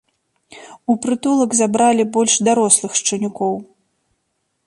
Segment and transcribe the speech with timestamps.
[0.93, 3.53] У прытулак забралі больш дарослых шчанюкоў.